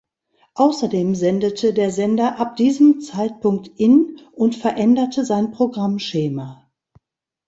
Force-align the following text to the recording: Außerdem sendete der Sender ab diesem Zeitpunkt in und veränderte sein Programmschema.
Außerdem 0.55 1.13
sendete 1.13 1.75
der 1.75 1.91
Sender 1.91 2.39
ab 2.39 2.55
diesem 2.55 3.01
Zeitpunkt 3.01 3.67
in 3.79 4.19
und 4.31 4.55
veränderte 4.55 5.23
sein 5.23 5.51
Programmschema. 5.51 6.67